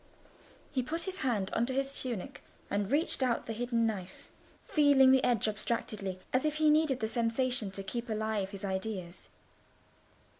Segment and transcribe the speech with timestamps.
[0.71, 4.31] He put his hand under his tunic, and reached out the hidden knife,
[4.63, 9.29] feeling the edge abstractedly, as if he needed the sensation to keep alive his ideas.